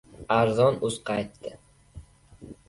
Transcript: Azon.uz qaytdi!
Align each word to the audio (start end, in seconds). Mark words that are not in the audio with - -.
Azon.uz 0.35 0.97
qaytdi! 1.09 1.53